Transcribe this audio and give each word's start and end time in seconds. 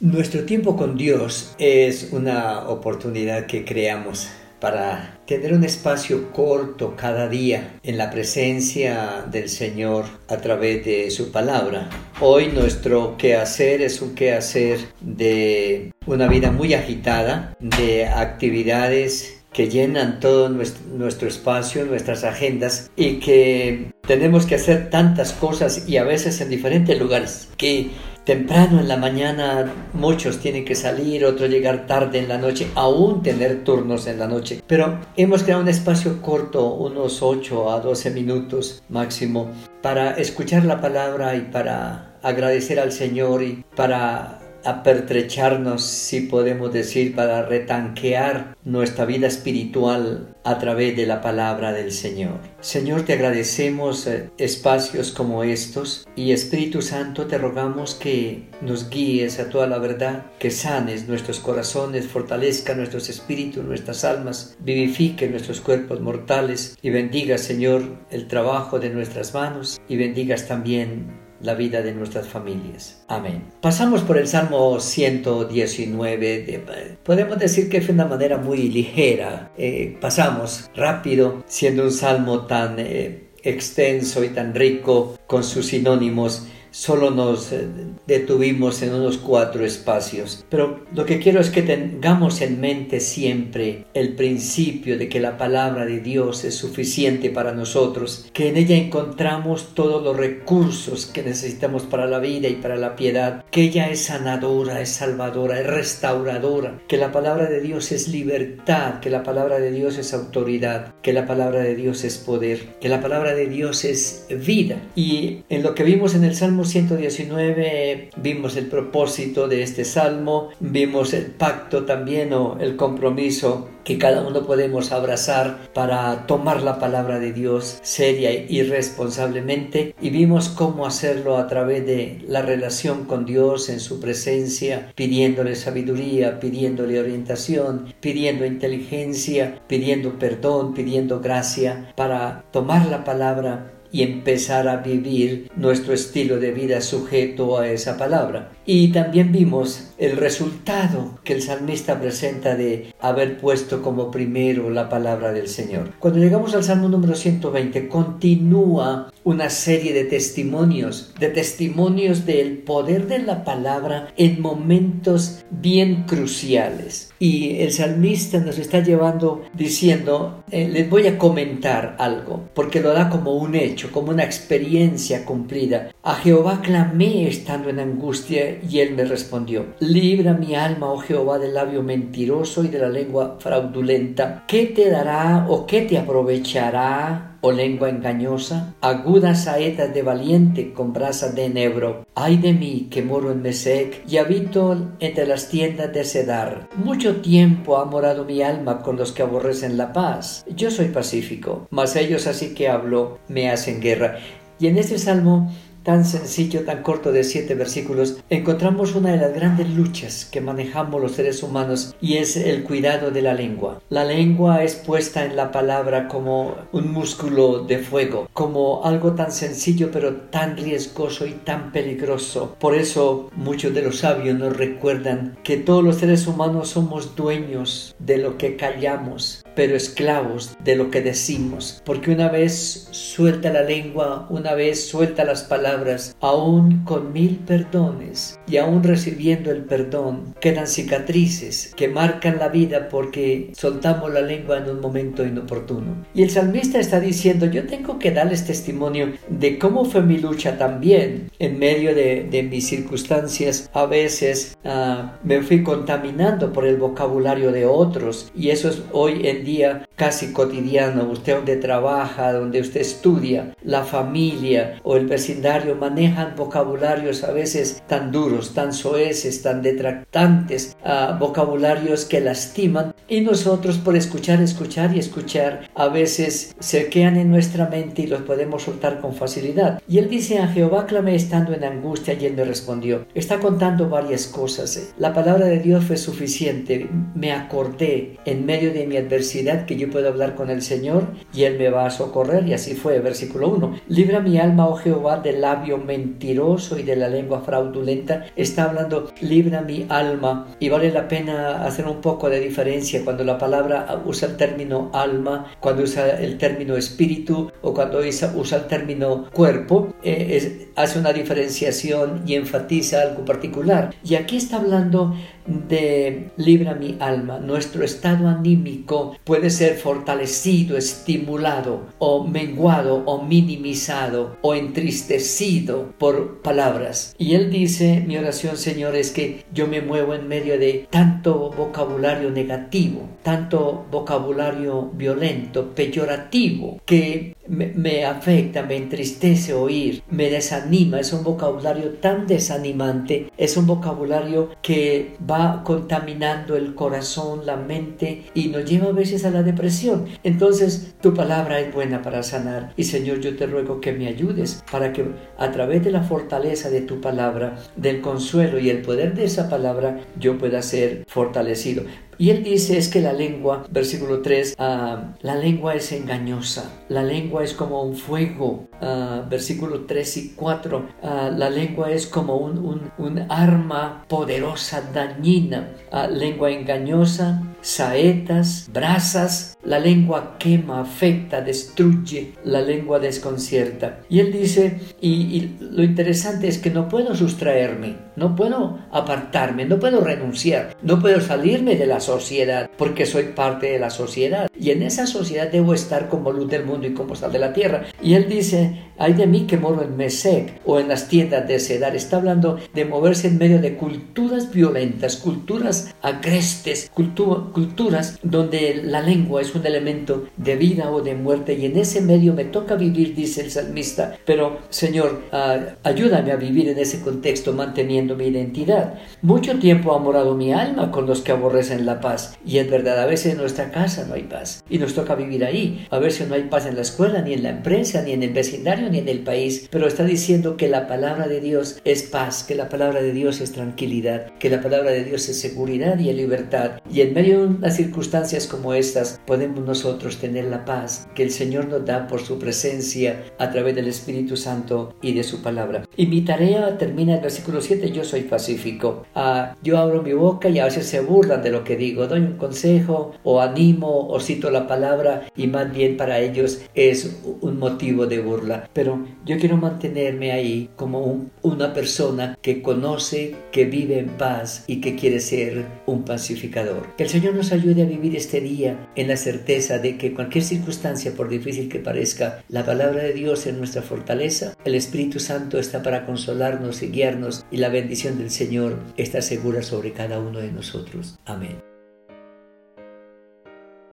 Nuestro 0.00 0.44
tiempo 0.44 0.78
con 0.78 0.96
Dios 0.96 1.54
es 1.58 2.08
una 2.12 2.70
oportunidad 2.70 3.44
que 3.44 3.66
creamos 3.66 4.30
para 4.58 5.18
tener 5.26 5.52
un 5.52 5.62
espacio 5.62 6.32
corto 6.32 6.96
cada 6.96 7.28
día 7.28 7.78
en 7.82 7.98
la 7.98 8.10
presencia 8.10 9.26
del 9.30 9.50
Señor 9.50 10.06
a 10.28 10.38
través 10.38 10.86
de 10.86 11.10
su 11.10 11.30
palabra. 11.30 11.90
Hoy 12.18 12.46
nuestro 12.46 13.18
quehacer 13.18 13.82
es 13.82 14.00
un 14.00 14.14
quehacer 14.14 14.78
de 15.02 15.92
una 16.06 16.28
vida 16.28 16.50
muy 16.50 16.72
agitada, 16.72 17.54
de 17.60 18.06
actividades 18.06 19.42
que 19.52 19.68
llenan 19.68 20.18
todo 20.20 20.48
nuestro, 20.48 21.28
espacio, 21.28 21.84
nuestras 21.84 22.24
agendas 22.24 22.90
y 22.96 23.18
que 23.18 23.92
tenemos 24.06 24.46
que 24.46 24.54
hacer 24.54 24.88
tantas 24.88 25.32
cosas 25.32 25.88
y 25.88 25.98
a 25.98 26.04
veces 26.04 26.40
en 26.40 26.48
diferentes 26.48 26.98
lugares 26.98 27.48
que 27.56 27.90
temprano 28.30 28.78
en 28.78 28.86
la 28.86 28.96
mañana 28.96 29.74
muchos 29.92 30.38
tienen 30.38 30.64
que 30.64 30.76
salir, 30.76 31.24
otros 31.24 31.50
llegar 31.50 31.88
tarde 31.88 32.20
en 32.20 32.28
la 32.28 32.38
noche, 32.38 32.68
aún 32.76 33.24
tener 33.24 33.64
turnos 33.64 34.06
en 34.06 34.20
la 34.20 34.28
noche. 34.28 34.62
Pero 34.68 35.00
hemos 35.16 35.42
creado 35.42 35.60
un 35.60 35.68
espacio 35.68 36.22
corto, 36.22 36.74
unos 36.74 37.22
8 37.22 37.72
a 37.72 37.80
12 37.80 38.12
minutos 38.12 38.84
máximo, 38.88 39.50
para 39.82 40.12
escuchar 40.12 40.64
la 40.64 40.80
palabra 40.80 41.34
y 41.34 41.40
para 41.40 42.18
agradecer 42.22 42.78
al 42.78 42.92
Señor 42.92 43.42
y 43.42 43.64
para 43.74 44.39
a 44.64 44.82
pertrecharnos, 44.82 45.82
si 45.82 46.22
podemos 46.22 46.72
decir, 46.72 47.14
para 47.14 47.42
retanquear 47.42 48.56
nuestra 48.64 49.04
vida 49.04 49.26
espiritual 49.26 50.34
a 50.44 50.58
través 50.58 50.96
de 50.96 51.06
la 51.06 51.20
palabra 51.20 51.72
del 51.72 51.92
Señor. 51.92 52.38
Señor, 52.60 53.02
te 53.02 53.12
agradecemos 53.12 54.06
eh, 54.06 54.30
espacios 54.38 55.12
como 55.12 55.44
estos 55.44 56.08
y 56.16 56.32
Espíritu 56.32 56.82
Santo 56.82 57.26
te 57.26 57.38
rogamos 57.38 57.94
que 57.94 58.48
nos 58.62 58.88
guíes 58.90 59.38
a 59.38 59.48
toda 59.48 59.66
la 59.66 59.78
verdad, 59.78 60.26
que 60.38 60.50
sanes 60.50 61.08
nuestros 61.08 61.40
corazones, 61.40 62.06
fortalezca 62.06 62.74
nuestros 62.74 63.08
espíritus, 63.08 63.64
nuestras 63.64 64.04
almas, 64.04 64.56
vivifique 64.60 65.28
nuestros 65.28 65.60
cuerpos 65.60 66.00
mortales 66.00 66.76
y 66.82 66.90
bendiga, 66.90 67.38
Señor, 67.38 67.82
el 68.10 68.28
trabajo 68.28 68.78
de 68.78 68.90
nuestras 68.90 69.34
manos 69.34 69.80
y 69.88 69.96
bendigas 69.96 70.48
también 70.48 71.29
la 71.40 71.54
vida 71.54 71.82
de 71.82 71.92
nuestras 71.92 72.28
familias. 72.28 73.02
Amén. 73.08 73.44
Pasamos 73.60 74.02
por 74.02 74.18
el 74.18 74.28
Salmo 74.28 74.80
119. 74.80 76.98
podemos 77.02 77.38
decir 77.38 77.68
que 77.68 77.80
fue 77.80 77.94
una 77.94 78.06
manera 78.06 78.38
muy 78.38 78.68
ligera. 78.68 79.50
Eh, 79.56 79.96
pasamos 80.00 80.70
rápido, 80.74 81.42
siendo 81.46 81.84
un 81.84 81.92
salmo 81.92 82.46
tan 82.46 82.76
eh, 82.78 83.24
extenso 83.42 84.24
y 84.24 84.28
tan 84.28 84.54
rico 84.54 85.18
con 85.26 85.44
sus 85.44 85.66
sinónimos 85.66 86.46
solo 86.70 87.10
nos 87.10 87.52
eh, 87.52 87.66
detuvimos 88.06 88.82
en 88.82 88.94
unos 88.94 89.18
cuatro 89.18 89.64
espacios. 89.64 90.44
Pero 90.48 90.80
lo 90.94 91.04
que 91.04 91.18
quiero 91.18 91.40
es 91.40 91.50
que 91.50 91.62
tengamos 91.62 92.40
en 92.40 92.60
mente 92.60 93.00
siempre 93.00 93.86
el 93.94 94.14
principio 94.14 94.98
de 94.98 95.08
que 95.08 95.20
la 95.20 95.36
palabra 95.36 95.84
de 95.86 96.00
Dios 96.00 96.44
es 96.44 96.54
suficiente 96.54 97.30
para 97.30 97.52
nosotros, 97.52 98.28
que 98.32 98.48
en 98.48 98.56
ella 98.56 98.76
encontramos 98.76 99.74
todos 99.74 100.02
los 100.02 100.16
recursos 100.16 101.06
que 101.06 101.22
necesitamos 101.22 101.82
para 101.84 102.06
la 102.06 102.18
vida 102.18 102.48
y 102.48 102.56
para 102.56 102.76
la 102.76 102.96
piedad, 102.96 103.44
que 103.50 103.62
ella 103.62 103.90
es 103.90 104.04
sanadora, 104.04 104.80
es 104.80 104.90
salvadora, 104.90 105.60
es 105.60 105.66
restauradora, 105.66 106.80
que 106.88 106.96
la 106.96 107.12
palabra 107.12 107.48
de 107.48 107.60
Dios 107.60 107.92
es 107.92 108.08
libertad, 108.08 109.00
que 109.00 109.10
la 109.10 109.22
palabra 109.22 109.58
de 109.58 109.70
Dios 109.70 109.98
es 109.98 110.14
autoridad, 110.14 110.94
que 111.02 111.12
la 111.12 111.26
palabra 111.26 111.60
de 111.60 111.74
Dios 111.74 112.04
es 112.04 112.18
poder, 112.18 112.76
que 112.80 112.88
la 112.88 113.00
palabra 113.00 113.34
de 113.34 113.46
Dios 113.46 113.84
es 113.84 114.26
vida. 114.46 114.76
Y 114.94 115.44
en 115.48 115.62
lo 115.62 115.74
que 115.74 115.84
vimos 115.84 116.14
en 116.14 116.24
el 116.24 116.34
Salmo 116.34 116.59
119 116.64 118.10
vimos 118.16 118.56
el 118.56 118.66
propósito 118.66 119.48
de 119.48 119.62
este 119.62 119.84
salmo, 119.84 120.50
vimos 120.60 121.14
el 121.14 121.26
pacto 121.26 121.84
también 121.84 122.32
o 122.32 122.58
el 122.60 122.76
compromiso 122.76 123.68
que 123.84 123.98
cada 123.98 124.26
uno 124.26 124.46
podemos 124.46 124.92
abrazar 124.92 125.70
para 125.72 126.26
tomar 126.26 126.62
la 126.62 126.78
palabra 126.78 127.18
de 127.18 127.32
Dios 127.32 127.78
seria 127.82 128.32
y 128.32 128.62
responsablemente 128.62 129.94
y 130.00 130.10
vimos 130.10 130.48
cómo 130.48 130.86
hacerlo 130.86 131.38
a 131.38 131.46
través 131.48 131.86
de 131.86 132.22
la 132.28 132.42
relación 132.42 133.04
con 133.04 133.24
Dios 133.24 133.68
en 133.68 133.80
su 133.80 134.00
presencia, 134.00 134.92
pidiéndole 134.94 135.54
sabiduría, 135.56 136.40
pidiéndole 136.40 137.00
orientación, 137.00 137.94
pidiendo 138.00 138.44
inteligencia, 138.44 139.60
pidiendo 139.66 140.18
perdón, 140.18 140.74
pidiendo 140.74 141.20
gracia 141.20 141.92
para 141.96 142.44
tomar 142.52 142.86
la 142.86 143.04
palabra 143.04 143.79
y 143.92 144.02
empezar 144.02 144.68
a 144.68 144.78
vivir 144.78 145.50
nuestro 145.56 145.92
estilo 145.92 146.38
de 146.38 146.52
vida 146.52 146.80
sujeto 146.80 147.58
a 147.58 147.68
esa 147.68 147.96
palabra. 147.96 148.52
Y 148.64 148.92
también 148.92 149.32
vimos 149.32 149.89
el 150.00 150.16
resultado 150.16 151.18
que 151.24 151.34
el 151.34 151.42
salmista 151.42 152.00
presenta 152.00 152.56
de 152.56 152.94
haber 153.00 153.38
puesto 153.38 153.82
como 153.82 154.10
primero 154.10 154.70
la 154.70 154.88
palabra 154.88 155.30
del 155.30 155.46
Señor. 155.46 155.92
Cuando 155.98 156.18
llegamos 156.18 156.54
al 156.54 156.64
Salmo 156.64 156.88
número 156.88 157.14
120, 157.14 157.86
continúa 157.88 159.12
una 159.24 159.50
serie 159.50 159.92
de 159.92 160.04
testimonios, 160.04 161.12
de 161.20 161.28
testimonios 161.28 162.24
del 162.24 162.58
poder 162.58 163.06
de 163.08 163.18
la 163.18 163.44
palabra 163.44 164.08
en 164.16 164.40
momentos 164.40 165.44
bien 165.50 166.04
cruciales. 166.04 167.12
Y 167.18 167.58
el 167.58 167.70
salmista 167.70 168.38
nos 168.38 168.58
está 168.58 168.80
llevando 168.80 169.44
diciendo, 169.52 170.42
eh, 170.50 170.66
les 170.68 170.88
voy 170.88 171.06
a 171.06 171.18
comentar 171.18 171.96
algo, 171.98 172.48
porque 172.54 172.80
lo 172.80 172.94
da 172.94 173.10
como 173.10 173.34
un 173.34 173.54
hecho, 173.54 173.92
como 173.92 174.10
una 174.10 174.24
experiencia 174.24 175.26
cumplida. 175.26 175.90
A 176.02 176.14
Jehová 176.14 176.62
clamé 176.62 177.28
estando 177.28 177.68
en 177.68 177.80
angustia 177.80 178.58
y 178.66 178.78
él 178.78 178.94
me 178.94 179.04
respondió. 179.04 179.66
Libra 179.90 180.34
mi 180.34 180.54
alma, 180.54 180.92
oh 180.92 180.98
Jehová, 180.98 181.40
del 181.40 181.54
labio 181.54 181.82
mentiroso 181.82 182.62
y 182.62 182.68
de 182.68 182.78
la 182.78 182.88
lengua 182.88 183.38
fraudulenta. 183.40 184.44
¿Qué 184.46 184.66
te 184.66 184.88
dará 184.88 185.46
o 185.48 185.66
qué 185.66 185.82
te 185.82 185.98
aprovechará 185.98 187.38
o 187.40 187.50
lengua 187.50 187.88
engañosa, 187.88 188.74
agudas 188.82 189.44
saetas 189.44 189.92
de 189.92 190.02
valiente 190.02 190.72
con 190.72 190.92
brasa 190.92 191.32
de 191.32 191.46
enebro. 191.46 192.06
Ay 192.14 192.36
de 192.36 192.52
mí 192.52 192.86
que 192.88 193.02
moro 193.02 193.32
en 193.32 193.42
Mesec 193.42 194.04
y 194.06 194.18
habito 194.18 194.92
entre 195.00 195.26
las 195.26 195.48
tiendas 195.48 195.92
de 195.92 196.04
Cedar. 196.04 196.68
Mucho 196.76 197.16
tiempo 197.16 197.78
ha 197.78 197.84
morado 197.84 198.24
mi 198.24 198.42
alma 198.42 198.82
con 198.82 198.96
los 198.96 199.10
que 199.10 199.22
aborrecen 199.22 199.76
la 199.76 199.92
paz. 199.92 200.44
Yo 200.54 200.70
soy 200.70 200.88
pacífico, 200.88 201.66
mas 201.70 201.96
ellos 201.96 202.28
así 202.28 202.54
que 202.54 202.68
hablo 202.68 203.18
me 203.26 203.50
hacen 203.50 203.80
guerra. 203.80 204.18
Y 204.60 204.66
en 204.66 204.76
este 204.76 204.98
salmo 204.98 205.50
tan 205.90 206.04
sencillo, 206.04 206.62
tan 206.64 206.84
corto 206.84 207.10
de 207.10 207.24
siete 207.24 207.56
versículos, 207.56 208.18
encontramos 208.30 208.94
una 208.94 209.10
de 209.10 209.16
las 209.16 209.34
grandes 209.34 209.68
luchas 209.70 210.24
que 210.24 210.40
manejamos 210.40 211.02
los 211.02 211.16
seres 211.16 211.42
humanos 211.42 211.96
y 212.00 212.18
es 212.18 212.36
el 212.36 212.62
cuidado 212.62 213.10
de 213.10 213.22
la 213.22 213.34
lengua. 213.34 213.82
La 213.88 214.04
lengua 214.04 214.62
es 214.62 214.76
puesta 214.76 215.24
en 215.24 215.34
la 215.34 215.50
palabra 215.50 216.06
como 216.06 216.54
un 216.70 216.92
músculo 216.92 217.64
de 217.64 217.80
fuego, 217.80 218.28
como 218.32 218.84
algo 218.84 219.14
tan 219.16 219.32
sencillo 219.32 219.90
pero 219.92 220.14
tan 220.30 220.56
riesgoso 220.56 221.26
y 221.26 221.32
tan 221.32 221.72
peligroso. 221.72 222.54
Por 222.60 222.76
eso 222.76 223.28
muchos 223.34 223.74
de 223.74 223.82
los 223.82 223.98
sabios 223.98 224.38
nos 224.38 224.56
recuerdan 224.56 225.38
que 225.42 225.56
todos 225.56 225.82
los 225.82 225.96
seres 225.96 226.28
humanos 226.28 226.68
somos 226.68 227.16
dueños 227.16 227.96
de 227.98 228.18
lo 228.18 228.38
que 228.38 228.54
callamos, 228.54 229.44
pero 229.56 229.74
esclavos 229.74 230.56
de 230.62 230.76
lo 230.76 230.92
que 230.92 231.02
decimos, 231.02 231.82
porque 231.84 232.12
una 232.12 232.28
vez 232.28 232.88
suelta 232.92 233.52
la 233.52 233.62
lengua, 233.62 234.28
una 234.30 234.54
vez 234.54 234.88
suelta 234.88 235.24
las 235.24 235.42
palabras, 235.42 235.79
aún 236.20 236.84
con 236.84 237.12
mil 237.12 237.36
perdones 237.46 238.38
y 238.46 238.56
aún 238.56 238.82
recibiendo 238.82 239.50
el 239.50 239.64
perdón, 239.64 240.34
quedan 240.40 240.66
cicatrices 240.66 241.72
que 241.76 241.88
marcan 241.88 242.38
la 242.38 242.48
vida 242.48 242.88
porque 242.88 243.50
soltamos 243.56 244.12
la 244.12 244.20
lengua 244.20 244.58
en 244.58 244.70
un 244.70 244.80
momento 244.80 245.24
inoportuno. 245.24 246.04
Y 246.14 246.22
el 246.22 246.30
salmista 246.30 246.78
está 246.78 247.00
diciendo, 247.00 247.46
yo 247.46 247.66
tengo 247.66 247.98
que 247.98 248.10
darles 248.10 248.46
testimonio 248.46 249.12
de 249.28 249.58
cómo 249.58 249.84
fue 249.84 250.02
mi 250.02 250.18
lucha 250.18 250.58
también 250.58 251.30
en 251.38 251.58
medio 251.58 251.94
de, 251.94 252.48
mis 252.50 252.68
circunstancias. 252.68 253.70
A 253.74 253.86
veces 253.86 254.56
ah, 254.64 255.18
me 255.22 255.42
fui 255.42 255.62
contaminando 255.62 256.52
por 256.52 256.64
el 256.64 256.76
vocabulario 256.76 257.52
de 257.52 257.66
otros 257.66 258.32
y 258.34 258.50
eso 258.50 258.68
es 258.68 258.82
hoy 258.92 259.26
en 259.26 259.44
día 259.44 259.88
casi 259.96 260.32
cotidiano. 260.32 261.08
Usted 261.10 261.36
donde 261.36 261.56
trabaja, 261.56 262.32
donde 262.32 262.60
usted 262.60 262.80
estudia, 262.80 263.54
la 263.62 263.84
familia 263.84 264.80
o 264.82 264.96
el 264.96 265.06
vecindario 265.06 265.59
manejan 265.74 266.34
vocabularios 266.36 267.24
a 267.24 267.32
veces 267.32 267.82
tan 267.86 268.12
duros, 268.12 268.54
tan 268.54 268.72
soeces, 268.72 269.42
tan 269.42 269.62
detractantes, 269.62 270.76
ah, 270.84 271.16
vocabularios 271.18 272.04
que 272.04 272.20
lastiman 272.20 272.94
Y 273.10 273.22
nosotros 273.22 273.78
por 273.78 273.96
escuchar, 273.96 274.40
escuchar 274.40 274.94
y 274.94 275.00
escuchar, 275.00 275.68
a 275.74 275.88
veces 275.88 276.54
se 276.60 276.86
quedan 276.86 277.16
en 277.16 277.28
nuestra 277.28 277.66
mente 277.66 278.02
y 278.02 278.06
los 278.06 278.22
podemos 278.22 278.62
soltar 278.62 279.00
con 279.00 279.16
facilidad. 279.16 279.82
Y 279.88 279.98
él 279.98 280.08
dice, 280.08 280.38
a 280.38 280.46
Jehová 280.46 280.86
clamé 280.86 281.16
estando 281.16 281.52
en 281.52 281.64
angustia 281.64 282.14
y 282.14 282.26
él 282.26 282.34
me 282.34 282.44
respondió. 282.44 283.06
Está 283.16 283.40
contando 283.40 283.88
varias 283.88 284.28
cosas. 284.28 284.92
La 284.96 285.12
palabra 285.12 285.46
de 285.46 285.58
Dios 285.58 285.86
fue 285.86 285.96
suficiente. 285.96 286.88
Me 287.16 287.32
acordé 287.32 288.16
en 288.26 288.46
medio 288.46 288.72
de 288.72 288.86
mi 288.86 288.96
adversidad 288.96 289.66
que 289.66 289.76
yo 289.76 289.90
puedo 289.90 290.06
hablar 290.06 290.36
con 290.36 290.48
el 290.48 290.62
Señor 290.62 291.08
y 291.34 291.42
él 291.42 291.58
me 291.58 291.68
va 291.68 291.86
a 291.86 291.90
socorrer. 291.90 292.46
Y 292.46 292.52
así 292.52 292.74
fue, 292.74 293.00
versículo 293.00 293.48
1. 293.48 293.80
Libra 293.88 294.20
mi 294.20 294.38
alma, 294.38 294.68
oh 294.68 294.76
Jehová, 294.76 295.18
del 295.18 295.40
labio 295.40 295.78
mentiroso 295.78 296.78
y 296.78 296.84
de 296.84 296.94
la 296.94 297.08
lengua 297.08 297.40
fraudulenta. 297.40 298.26
Está 298.36 298.66
hablando, 298.66 299.10
libra 299.20 299.62
mi 299.62 299.84
alma. 299.88 300.46
Y 300.60 300.68
vale 300.68 300.92
la 300.92 301.08
pena 301.08 301.64
hacer 301.64 301.88
un 301.88 302.00
poco 302.00 302.30
de 302.30 302.38
diferencia 302.38 302.99
cuando 303.04 303.24
la 303.24 303.38
palabra 303.38 304.02
usa 304.04 304.28
el 304.28 304.36
término 304.36 304.90
alma, 304.92 305.52
cuando 305.60 305.82
usa 305.82 306.20
el 306.20 306.38
término 306.38 306.76
espíritu 306.76 307.50
o 307.62 307.74
cuando 307.74 307.98
usa, 307.98 308.56
el 308.56 308.66
término 308.66 309.30
cuerpo. 309.32 309.94
Eh, 310.02 310.69
hace 310.82 310.98
una 310.98 311.12
diferenciación 311.12 312.22
y 312.26 312.34
enfatiza 312.34 313.02
algo 313.02 313.24
particular. 313.24 313.94
Y 314.04 314.14
aquí 314.14 314.36
está 314.36 314.56
hablando 314.56 315.14
de 315.46 316.30
libra 316.36 316.74
mi 316.74 316.96
alma. 317.00 317.38
Nuestro 317.38 317.84
estado 317.84 318.28
anímico 318.28 319.16
puede 319.24 319.50
ser 319.50 319.76
fortalecido, 319.76 320.76
estimulado 320.76 321.88
o 321.98 322.24
menguado 322.26 323.02
o 323.06 323.22
minimizado 323.22 324.36
o 324.42 324.54
entristecido 324.54 325.92
por 325.98 326.42
palabras. 326.42 327.14
Y 327.18 327.34
él 327.34 327.50
dice, 327.50 328.04
mi 328.06 328.16
oración 328.16 328.56
Señor 328.56 328.96
es 328.96 329.10
que 329.10 329.44
yo 329.52 329.66
me 329.66 329.80
muevo 329.80 330.14
en 330.14 330.28
medio 330.28 330.58
de 330.58 330.86
tanto 330.90 331.50
vocabulario 331.50 332.30
negativo, 332.30 333.08
tanto 333.22 333.86
vocabulario 333.90 334.90
violento, 334.94 335.74
peyorativo, 335.74 336.80
que 336.84 337.34
me, 337.50 338.04
afecta, 338.04 338.62
me 338.62 338.76
entristece 338.76 339.52
oír, 339.52 340.02
me 340.08 340.30
desanima, 340.30 341.00
es 341.00 341.12
un 341.12 341.24
vocabulario 341.24 341.90
tan 341.94 342.26
desanimante, 342.26 343.30
es 343.36 343.56
un 343.56 343.66
vocabulario 343.66 344.50
que 344.62 345.16
va 345.28 345.64
contaminando 345.64 346.56
el 346.56 346.74
corazón, 346.74 347.44
la 347.44 347.56
mente 347.56 348.24
y 348.34 348.48
nos 348.48 348.64
lleva 348.64 348.88
a 348.88 348.92
veces 348.92 349.24
a 349.24 349.30
la 349.30 349.42
depresión. 349.42 350.06
Entonces 350.22 350.94
tu 351.00 351.12
palabra 351.12 351.60
es 351.60 351.74
buena 351.74 352.02
para 352.02 352.22
sanar 352.22 352.72
y 352.76 352.84
Señor 352.84 353.20
yo 353.20 353.36
te 353.36 353.46
ruego 353.46 353.80
que 353.80 353.92
me 353.92 354.06
ayudes 354.06 354.62
para 354.70 354.92
que 354.92 355.04
a 355.36 355.50
través 355.50 355.84
de 355.84 355.90
la 355.90 356.02
fortaleza 356.02 356.70
de 356.70 356.82
tu 356.82 357.00
palabra, 357.00 357.56
del 357.76 358.00
consuelo 358.00 358.58
y 358.58 358.70
el 358.70 358.82
poder 358.82 359.14
de 359.14 359.24
esa 359.24 359.48
palabra 359.48 360.00
yo 360.18 360.38
pueda 360.38 360.62
ser 360.62 361.04
fortalecido. 361.08 361.82
Y 362.20 362.28
él 362.28 362.44
dice 362.44 362.76
es 362.76 362.90
que 362.90 363.00
la 363.00 363.14
lengua, 363.14 363.64
versículo 363.70 364.20
3, 364.20 364.56
ah, 364.58 365.14
la 365.22 365.36
lengua 365.36 365.74
es 365.74 365.90
engañosa, 365.90 366.70
la 366.90 367.02
lengua 367.02 367.42
es 367.42 367.54
como 367.54 367.82
un 367.82 367.96
fuego, 367.96 368.68
uh, 368.82 369.26
versículo 369.26 369.86
3 369.86 370.16
y 370.18 370.28
4, 370.36 370.88
ah, 371.02 371.30
la 371.34 371.48
lengua 371.48 371.90
es 371.90 372.06
como 372.06 372.36
un, 372.36 372.92
un, 372.98 373.26
arma 373.30 374.04
poderosa, 374.06 374.82
dañina, 374.92 375.70
lengua 376.10 376.50
engañosa, 376.50 377.42
saetas, 377.62 378.68
brasas, 378.72 379.56
la 379.62 379.78
lengua 379.78 380.36
quema, 380.38 380.80
afecta, 380.80 381.40
destruye, 381.40 382.32
la 382.44 382.60
lengua 382.62 382.98
desconcierta. 382.98 384.00
Y 384.08 384.20
él 384.20 384.32
dice, 384.32 384.80
y, 385.00 385.56
lo 385.60 385.82
interesante 385.82 386.48
es 386.48 386.58
que 386.58 386.70
no 386.70 386.88
puedo 386.88 387.14
sustraerme, 387.14 387.96
no 388.16 388.34
puedo 388.34 388.78
apartarme, 388.90 389.64
no 389.64 389.78
puedo 389.78 390.00
renunciar, 390.00 390.76
no 390.82 391.00
puedo 391.00 391.20
salirme 391.20 391.76
de 391.76 391.86
la 391.86 392.00
sociedad 392.00 392.70
porque 392.76 393.06
soy 393.06 393.24
parte 393.24 393.70
de 393.72 393.78
la 393.78 393.90
sociedad. 393.90 394.48
Y 394.58 394.70
en 394.70 394.82
esa 394.82 395.06
sociedad 395.06 395.50
debo 395.50 395.74
estar 395.74 396.08
como 396.08 396.32
luz 396.32 396.48
del 396.48 396.64
mundo 396.64 396.86
y 396.86 396.94
como 396.94 397.14
sal 397.14 397.32
de 397.32 397.38
la 397.38 397.52
tierra. 397.52 397.84
Y 398.02 398.14
él 398.14 398.28
dice, 398.28 398.89
hay 399.00 399.14
de 399.14 399.26
mí 399.26 399.46
que 399.46 399.56
moro 399.56 399.82
en 399.82 399.96
Mesec 399.96 400.60
o 400.66 400.78
en 400.78 400.88
las 400.88 401.08
tiendas 401.08 401.48
de 401.48 401.58
Sedar. 401.58 401.96
Está 401.96 402.18
hablando 402.18 402.58
de 402.74 402.84
moverse 402.84 403.28
en 403.28 403.38
medio 403.38 403.58
de 403.58 403.76
culturas 403.76 404.52
violentas, 404.52 405.16
culturas 405.16 405.94
agrestes, 406.02 406.90
culturas 406.94 408.18
donde 408.22 408.82
la 408.84 409.00
lengua 409.00 409.40
es 409.40 409.54
un 409.54 409.64
elemento 409.64 410.26
de 410.36 410.56
vida 410.56 410.90
o 410.90 411.00
de 411.00 411.14
muerte. 411.14 411.54
Y 411.54 411.64
en 411.64 411.78
ese 411.78 412.02
medio 412.02 412.34
me 412.34 412.44
toca 412.44 412.74
vivir, 412.74 413.14
dice 413.14 413.40
el 413.40 413.50
salmista. 413.50 414.18
Pero, 414.26 414.58
Señor, 414.68 415.22
ah, 415.32 415.58
ayúdame 415.82 416.32
a 416.32 416.36
vivir 416.36 416.68
en 416.68 416.78
ese 416.78 417.00
contexto 417.00 417.54
manteniendo 417.54 418.16
mi 418.16 418.26
identidad. 418.26 418.98
Mucho 419.22 419.58
tiempo 419.58 419.94
ha 419.94 419.98
morado 419.98 420.34
mi 420.34 420.52
alma 420.52 420.90
con 420.90 421.06
los 421.06 421.22
que 421.22 421.32
aborrecen 421.32 421.86
la 421.86 422.02
paz. 422.02 422.38
Y 422.44 422.58
es 422.58 422.70
verdad, 422.70 423.00
a 423.00 423.06
veces 423.06 423.32
en 423.32 423.38
nuestra 423.38 423.70
casa 423.70 424.04
no 424.06 424.12
hay 424.12 424.24
paz. 424.24 424.62
Y 424.68 424.76
nos 424.76 424.92
toca 424.92 425.14
vivir 425.14 425.42
ahí. 425.42 425.86
A 425.90 425.98
si 426.10 426.24
no 426.24 426.34
hay 426.34 426.42
paz 426.44 426.66
en 426.66 426.76
la 426.76 426.82
escuela, 426.82 427.22
ni 427.22 427.32
en 427.32 427.42
la 427.42 427.50
empresa, 427.50 428.02
ni 428.02 428.12
en 428.12 428.22
el 428.22 428.32
vecindario, 428.32 428.89
ni 428.90 428.98
en 428.98 429.08
el 429.08 429.20
país, 429.20 429.68
pero 429.70 429.86
está 429.86 430.04
diciendo 430.04 430.56
que 430.56 430.68
la 430.68 430.86
palabra 430.86 431.28
de 431.28 431.40
Dios 431.40 431.80
es 431.84 432.02
paz, 432.02 432.44
que 432.44 432.54
la 432.54 432.68
palabra 432.68 433.02
de 433.02 433.12
Dios 433.12 433.40
es 433.40 433.52
tranquilidad, 433.52 434.32
que 434.38 434.50
la 434.50 434.60
palabra 434.60 434.90
de 434.90 435.04
Dios 435.04 435.28
es 435.28 435.40
seguridad 435.40 435.98
y 435.98 436.10
libertad. 436.12 436.80
Y 436.92 437.00
en 437.00 437.14
medio 437.14 437.40
de 437.40 437.46
unas 437.46 437.76
circunstancias 437.76 438.46
como 438.46 438.74
estas 438.74 439.20
podemos 439.26 439.64
nosotros 439.64 440.18
tener 440.18 440.44
la 440.44 440.64
paz 440.64 441.08
que 441.14 441.22
el 441.22 441.30
Señor 441.30 441.68
nos 441.68 441.84
da 441.84 442.06
por 442.06 442.20
su 442.20 442.38
presencia 442.38 443.24
a 443.38 443.50
través 443.50 443.74
del 443.74 443.88
Espíritu 443.88 444.36
Santo 444.36 444.94
y 445.02 445.14
de 445.14 445.22
su 445.22 445.42
palabra. 445.42 445.84
Y 445.96 446.06
mi 446.06 446.22
tarea 446.22 446.76
termina 446.78 447.12
en 447.12 447.18
el 447.18 447.22
versículo 447.22 447.60
7, 447.60 447.90
yo 447.90 448.04
soy 448.04 448.22
pacífico. 448.22 449.04
Ah, 449.14 449.56
yo 449.62 449.78
abro 449.78 450.02
mi 450.02 450.12
boca 450.12 450.48
y 450.48 450.58
a 450.58 450.64
veces 450.64 450.86
se 450.86 451.00
burlan 451.00 451.42
de 451.42 451.50
lo 451.50 451.64
que 451.64 451.76
digo, 451.76 452.06
doy 452.06 452.20
un 452.20 452.36
consejo 452.36 453.12
o 453.22 453.40
animo 453.40 454.08
o 454.08 454.20
cito 454.20 454.50
la 454.50 454.66
palabra 454.66 455.28
y 455.36 455.46
más 455.46 455.72
bien 455.72 455.96
para 455.96 456.18
ellos 456.18 456.62
es 456.74 457.20
un 457.40 457.58
motivo 457.58 458.06
de 458.06 458.20
burla 458.20 458.68
pero 458.80 458.98
yo 459.26 459.36
quiero 459.36 459.58
mantenerme 459.58 460.32
ahí 460.32 460.70
como 460.74 461.26
una 461.42 461.74
persona 461.74 462.38
que 462.40 462.62
conoce, 462.62 463.34
que 463.52 463.66
vive 463.66 463.98
en 463.98 464.08
paz 464.08 464.64
y 464.66 464.80
que 464.80 464.96
quiere 464.96 465.20
ser 465.20 465.66
un 465.84 466.02
pacificador. 466.02 466.96
Que 466.96 467.02
el 467.02 467.10
Señor 467.10 467.34
nos 467.34 467.52
ayude 467.52 467.82
a 467.82 467.84
vivir 467.84 468.16
este 468.16 468.40
día 468.40 468.88
en 468.96 469.08
la 469.08 469.18
certeza 469.18 469.80
de 469.80 469.98
que 469.98 470.14
cualquier 470.14 470.44
circunstancia, 470.44 471.12
por 471.12 471.28
difícil 471.28 471.68
que 471.68 471.78
parezca, 471.78 472.42
la 472.48 472.64
palabra 472.64 473.02
de 473.02 473.12
Dios 473.12 473.46
es 473.46 473.54
nuestra 473.54 473.82
fortaleza, 473.82 474.54
el 474.64 474.74
Espíritu 474.74 475.20
Santo 475.20 475.58
está 475.58 475.82
para 475.82 476.06
consolarnos 476.06 476.82
y 476.82 476.86
guiarnos 476.86 477.44
y 477.50 477.58
la 477.58 477.68
bendición 477.68 478.16
del 478.16 478.30
Señor 478.30 478.78
está 478.96 479.20
segura 479.20 479.60
sobre 479.60 479.92
cada 479.92 480.20
uno 480.20 480.38
de 480.38 480.52
nosotros. 480.52 481.18
Amén. 481.26 481.69